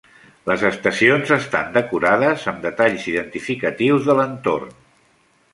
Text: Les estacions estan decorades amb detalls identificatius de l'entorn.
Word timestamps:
Les 0.51 0.61
estacions 0.69 1.33
estan 1.35 1.69
decorades 1.75 2.47
amb 2.53 2.65
detalls 2.69 3.07
identificatius 3.15 4.09
de 4.09 4.21
l'entorn. 4.23 4.77